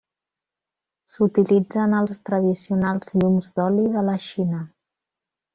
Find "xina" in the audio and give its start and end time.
4.29-4.65